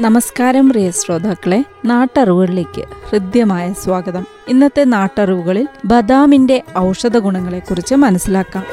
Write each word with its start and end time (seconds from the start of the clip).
നമസ്കാരം 0.00 0.68
പ്രിയ 0.68 0.90
ശ്രോതാക്കളെ 0.90 1.64
നാട്ടറിവുകളിലേക്ക് 1.84 2.82
ഹൃദ്യമായ 3.10 3.72
സ്വാഗതം. 3.72 4.26
ഇന്നത്തെ 4.48 4.84
നാട്ടറിവുകളിൽ 4.84 5.68
ബദാമിന്റെ 5.84 6.62
ഔഷധ 6.78 7.16
ഗുണങ്ങളെക്കുറിച്ച് 7.18 7.94
മനസ്സിലാക്കാം. 7.94 8.64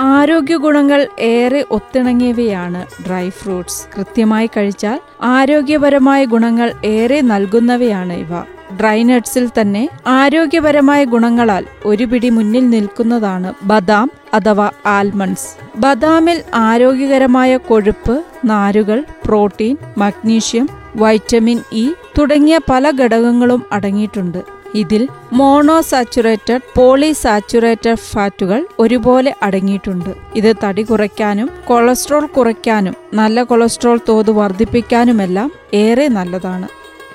ആരോഗ്യ 0.00 0.56
ഗുണങ്ങൾ 0.56 1.08
ഏറെ 1.20 1.64
ഒത്തിണങ്ങിയവയാണ് 1.70 3.06
ഡ്രൈ 3.06 3.28
ഫ്രൂട്ട്സ്. 3.28 3.96
കൃത്യമായി 3.96 4.46
കഴിച്ചാൽ 4.46 5.00
ആരോഗ്യപരമായ 5.22 6.24
ഗുണങ്ങൾ 6.24 6.72
ഏറെ 6.84 7.20
നൽകുന്നവയാണ് 7.20 8.12
ഇവ. 8.12 8.40
ഡ്രൈ 8.80 9.02
നട്ട്സിൽ 9.02 9.50
തന്നെ 9.60 9.88
ആരോഗ്യപരമായ 10.06 11.04
ഗുണങ്ങളാൽ 11.04 11.66
ഒരു 11.84 12.04
പിടി 12.04 12.28
മുന്നിൽ 12.28 12.70
നിൽക്കുന്നതാണ് 12.70 13.54
ബദാം. 13.62 14.10
അഥവാ 14.34 14.70
ആൽമണ്ട്സ്. 14.86 15.48
ബദാമിൽ 15.76 16.42
ആരോഗ്യകരമായ 16.54 17.56
കൊഴുപ്പ് 17.56 18.24
നാരുകൾ 18.44 19.04
പ്രോട്ടീൻ 19.26 19.76
മഗ്നീഷ്യം 19.98 20.68
വൈറ്റമിൻ 20.96 21.60
ഇ 21.72 21.90
തുടങ്ങിയ 22.18 22.60
പല 22.70 22.90
ഘടകങ്ങളും 22.90 23.64
അടങ്ങിയിട്ടുണ്ട്. 23.72 24.58
ഇതിൽ 24.74 25.08
മോണോസാച്ചുറേറ്റഡ് 25.32 26.60
പോളിസാച്ചുറേറ്റഡ് 26.76 27.94
ഫാറ്റുകൾ 27.94 28.66
ഒരുപോലെ 28.78 29.34
അടങ്ങിയിട്ടുണ്ട്. 29.42 30.10
ഇത് 30.36 30.56
തടി 30.64 30.82
കുറയ്ക്കാനും 30.82 31.50
കൊളസ്ട്രോൾ 31.64 32.26
കുറയ്ക്കാനും 32.26 32.94
നല്ല 33.14 33.42
കൊളസ്ട്രോൾ 33.42 34.00
തോത് 34.08 34.30
വർദ്ധിപ്പിക്കാനുമെല്ലാം 34.30 35.52
ഏറെ 35.74 36.08
നല്ലതാണ്. 36.08 36.68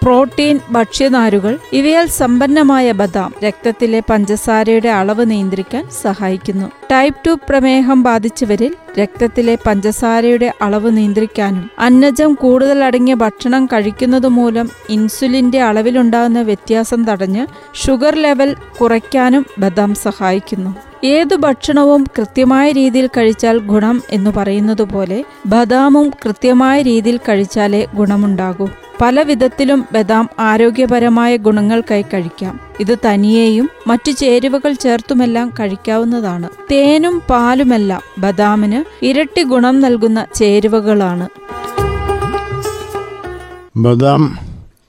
പ്രോട്ടീൻ 0.03 0.59
ഭക്ഷ്യനാരുകൾ 0.71 1.57
ഇവയാൽ 1.73 2.05
സമ്പന്നമായ 2.05 2.91
ബദാം 2.91 3.33
രക്തത്തിലെ 3.43 3.99
പഞ്ചസാരയുടെ 4.09 4.89
അളവ് 4.89 5.31
നിയന്ത്രിക്കാൻ 5.31 5.89
സഹായിക്കുന്നു. 6.01 6.71
ടൈപ്പ് 6.91 7.17
ടു 7.27 7.39
പ്രമേഹം 7.49 8.03
ബാധിച്ചവരിൽ 8.03 8.75
രക്തത്തിലെ 8.99 9.57
പഞ്ചസാരയുടെ 9.67 10.53
അളവ് 10.61 10.97
നിയന്ത്രിക്കാനും 10.97 11.69
അന്നജം 11.79 12.33
കൂടുതൽ 12.33 12.83
അടങ്ങിയ 12.83 13.13
ഭക്ഷണം 13.13 13.65
കഴിക്കുന്നത് 13.65 14.27
മൂലം 14.27 14.69
ഇൻസുലിന്റെ 14.89 15.61
അളവിലുണ്ടാകുന്ന 15.61 16.41
വ്യത്യാസം 16.41 17.05
തടഞ്ഞ് 17.05 17.45
ഷുഗർ 17.85 18.15
ലെവൽ 18.15 18.55
കുറയ്ക്കാനും 18.81 19.45
ബദാം 19.59 19.95
സഹായിക്കുന്നു. 19.95 20.92
ഏതു 21.03 21.35
ഭക്ഷണവും 21.35 22.05
കൃത്യമായ 22.17 22.71
രീതിയിൽ 22.71 23.07
കഴിച്ചാൽ 23.07 23.57
ഗുണം 23.57 24.01
എന്ന് 24.09 24.31
പറയുന്നത് 24.37 24.81
പോലെ 24.81 25.25
ബദാമും 25.45 26.09
കൃത്യമായ 26.09 26.81
രീതിയിൽ 26.81 27.17
കഴിച്ചാലേ 27.17 27.87
ഗുണമുണ്ടാകൂ. 27.95 28.69
പല 29.01 29.21
വിധത്തിലും 29.21 29.85
ബദാം 29.93 30.29
ആരോഗ്യപരമായ 30.39 31.37
ഗുണങ്ങൾക്കായി 31.37 32.01
കഴിക്കാം. 32.01 32.59
ഇത് 32.79 32.97
തനിയെയും 33.05 33.69
മറ്റു 33.87 34.11
ചേരുവകൾ 34.11 34.73
ചേർത്തുമെല്ലാം 34.73 35.53
കഴിക്കാവുന്നതാണ്. 35.59 36.49
തേനും 36.71 37.21
പാലുമെല്ലാം 37.29 38.01
ബദാമിന് 38.17 39.05
ഇരട്ടി 39.05 39.43
ഗുണം 39.43 39.79
നൽകുന്ന 39.79 40.25
ചേരുവകളാണ്. 40.35 41.27
ബദാം 43.77 44.37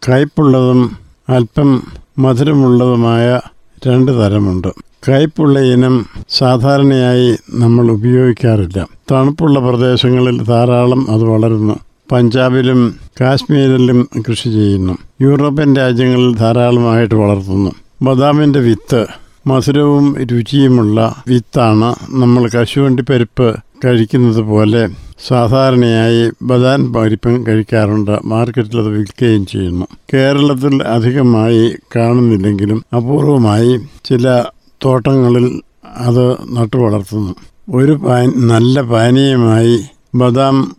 കയ്പുള്ളതും 0.08 0.96
അല്പം 1.28 1.82
മധുരമുള്ളതുമായ 2.18 3.40
രണ്ട് 3.86 4.12
തരമുണ്ട്. 4.12 4.68
കയ്പുള്ള 5.08 5.58
ഇനം 5.58 6.06
സാധാരണയായി 6.30 7.36
നമ്മൾ 7.50 7.90
ഉപയോഗിക്കാറില്ല. 7.90 8.88
തണുപ്പുള്ള 9.12 9.60
പ്രദേശങ്ങളിൽ 9.60 10.42
ധാരാളം 10.42 11.10
അത് 11.10 11.24
വളരുന്നു. 11.24 11.74
പഞ്ചാബിലും 12.12 12.94
കാശ്മീരിലും 13.20 14.08
കൃഷി 14.30 14.48
ചെയ്യുന്നു. 14.48 14.98
യൂറോപ്യൻ 15.20 15.76
രാജ്യങ്ങളിൽ 15.76 16.36
ധാരാളമായിട്ട് 16.36 17.14
വളർത്തുന്നു. 17.14 17.70
ബദാമിന്റെ 18.02 18.60
വിത്ത് 18.60 19.06
മധുരവും 19.46 20.24
രുചിയുമുള്ള 20.24 21.22
വിത്താണ് 21.28 21.94
നമ്മൾ 22.10 22.48
കശുവണ്ടി 22.48 23.02
പരിപ്പ് 23.02 23.56
കഴിക്കുന്നത് 23.84 24.40
പോലെ 24.40 24.88
സാധാരണയായി 25.26 26.30
ബദാൻ 26.42 26.92
പരിപ്പും 26.92 27.46
കഴിക്കാറുണ്ട്. 27.46 28.18
മാർക്കറ്റിൽ 28.24 28.78
അത് 28.78 28.88
വിൽക്കുകയും 28.88 29.46
ചെയ്യുന്നു. 29.46 29.86
കേരളത്തിൽ 30.14 30.82
അധികമായി 30.82 31.72
കാണുന്നില്ലെങ്കിലും 31.96 32.84
അപൂർവമായി 32.96 33.80
ചില 34.04 34.44
തോട്ടങ്ങളിൽ 34.84 35.60
അത് 35.84 36.56
നട്ടു 36.56 36.76
വളർത്തുന്നു. 36.76 37.34
ഒരു 37.74 37.92
പാൻ 37.92 38.32
നല്ല 38.36 38.80
പാനീയമായി 38.82 39.80
ബദാം 40.14 40.76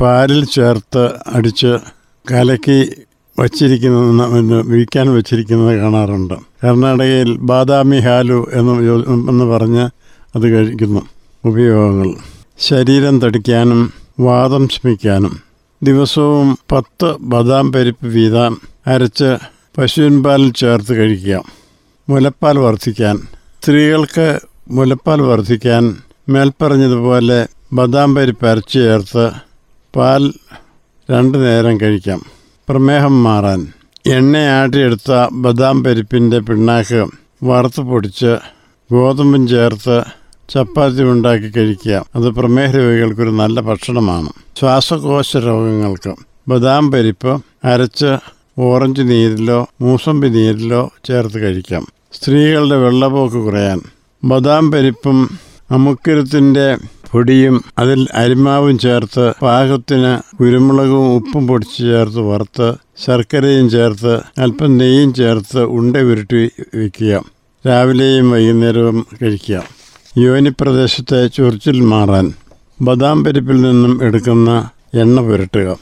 പാലിൽ 0.00 0.44
ചേർത്ത് 0.44 1.12
അടിച്ച് 1.32 1.78
കലക്കി 2.30 2.90
വച്ചിരിക്കുന്ന 3.38 4.26
വിൽക്കാൻ 4.66 5.14
വച്ചിരിക്കുന്നത് 5.14 5.76
കാണാറുണ്ട്. 5.76 6.34
കർണാടകയിൽ 6.34 7.36
ബാദാമി 7.36 7.96
ഹാലു 7.96 8.46
എന്ന് 8.52 8.72
എന്ന് 9.30 9.44
പറഞ്ഞ് 9.44 9.90
അത് 10.36 10.48
കഴിക്കുന്നു. 10.48 11.00
ഉപയോഗങ്ങൾ. 11.44 12.14
ശരീരം 12.58 13.20
തടിക്കാനും 13.20 13.92
വാദം 14.20 14.68
ശമിക്കാനും. 14.68 15.40
ദിവസവും 15.82 16.58
പത്ത് 16.72 17.16
ബദാം 17.20 17.72
പരിപ്പ് 17.72 18.06
വീതം 18.06 18.60
അരച്ച് 18.86 19.36
പശുവിൻ 19.78 20.22
പാലിൽ 20.22 20.52
ചേർത്ത് 20.52 20.94
കഴിക്കുക. 20.94 21.61
മുലപ്പാൽ 22.08 22.58
വർദ്ധിക്കാൻ 22.58 23.16
സ്ത്രീകൾക്ക് 23.62 24.40
മുലപ്പാൽ 24.70 25.20
വർദ്ധിക്കാൻ 25.20 25.96
മേൽപ്പറഞ്ഞതുപോലെ 26.28 27.46
ബദാം 27.72 28.14
പരിപ്പ് 28.14 28.46
അരച്ചു 28.46 28.78
ചേർത്ത് 28.78 29.30
പാൽ 29.96 30.32
രണ്ട് 31.10 31.38
നേരം 31.44 31.80
കഴിക്കാം. 31.80 32.20
പ്രമേഹം 32.68 33.22
മാറാൻ 33.24 33.66
എണ്ണയാട്ടിയെടുത്ത 34.06 35.12
ബദാം 35.32 35.84
പരിപ്പിന്റെ 35.84 36.38
പിണ്ണാക്ക് 36.38 37.06
വറുത്ത് 37.44 37.80
പൊടിച്ച് 37.80 38.38
ഗോതമ്പും 38.92 39.48
ചേർത്ത് 39.48 40.02
ചപ്പാത്തി 40.48 41.02
ഉണ്ടാക്കി 41.02 41.48
കഴിക്കുക. 41.56 42.06
അത് 42.14 42.28
പ്രമേഹ 42.30 42.76
രോഗികൾക്കൊരു 42.76 43.30
നല്ല 43.30 43.60
ഭക്ഷണമാണ്. 43.60 44.30
ശ്വാസകോശ 44.58 45.36
രോഗങ്ങൾക്ക് 45.36 46.14
ബദാം 46.48 46.90
പരിപ്പ് 46.90 47.32
അരച്ച് 47.64 48.10
ഓറഞ്ച് 48.58 49.02
നീരിലോ 49.02 49.66
മൂസമ്പി 49.80 50.28
നീരിലോ 50.28 50.90
ചേർത്ത് 51.04 51.38
കഴിക്കാം. 51.38 51.86
സ്ത്രീകളുടെ 52.12 52.76
വെള്ളപോക്ക് 52.76 53.36
കുറയാൻ. 53.36 53.80
ബദാം 54.24 54.70
പരിപ്പും 54.70 55.38
അമുക്കരത്തിന്റെ 55.70 56.76
പൊടിയും 57.12 57.64
അതിൽ 57.78 58.06
അരിമാവും 58.14 58.78
ചേർത്ത് 58.78 59.32
പാകത്തിന് 59.42 60.36
കുരുമുളകും 60.36 61.14
ഉപ്പും 61.14 61.46
പൊടിച്ച് 61.46 61.78
ചേർത്ത് 61.78 62.18
വറുത്ത് 62.18 62.74
ശർക്കരയും 63.04 63.70
ചേർത്ത് 63.70 64.16
അല്പം 64.16 64.78
നെയ്യും 64.78 65.14
ചേർത്ത് 65.14 65.58
ഉണ്ട 65.58 65.96
ഉരുട്ടി 65.96 66.50
വയ്ക്കുക 66.74 67.22
രാവിലെയും 67.66 68.30
വൈകുന്നേരവും 68.30 69.06
കഴിക്കുക. 69.22 69.62
യോനിപ്രദേശത്തെ 70.18 71.26
ചൊറിച്ചിൽ 71.26 71.80
മാറാൻ. 71.80 72.32
ബദാം 72.80 73.24
പരിപ്പിൽ 73.24 73.60
നിന്നും 73.60 74.04
എടുക്കുന്ന 74.04 74.70
എണ്ണ 74.94 75.20
പുരട്ടുക. 75.20 75.76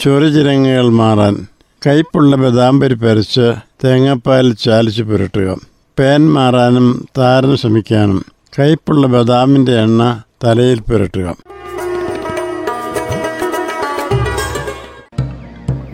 ചൊറിചിരങ്ങകൾ 0.00 0.88
മാറാൻ. 0.88 1.46
കയ്പുള്ള 1.86 2.36
ബദാം 2.36 2.80
പരിപ്പ് 2.80 3.06
അരച്ച് 3.06 3.54
തേങ്ങാപ്പാൽ 3.84 4.52
ചാലിച്ച് 4.52 5.02
പുരട്ടുക. 5.02 5.56
പേൻ 5.98 6.32
മാറാനും 6.32 7.08
താരന് 7.18 7.56
ശമിക്കാനും 7.56 8.24
കയ്പുള്ള 8.58 9.06
ബദാമിന്റെ 9.06 9.72
എണ്ണ 9.72 10.22
തലയിൽ 10.44 10.80
പുരട്ടുക. 10.80 11.36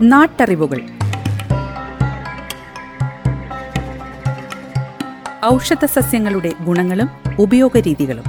നാട്ടറിവുകൾ. 0.01 0.81
ഔഷധ 5.45 5.85
സസ്യങ്ങളുടെ 5.85 6.53
ഗുണങ്ങളും 6.63 7.09
ഉപയോഗരീതികളും. 7.39 8.23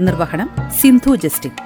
നിർവഹണം 0.00 0.50
സിന്ധു 0.80 1.14
ജസ്റ്റിൻ. 1.14 1.65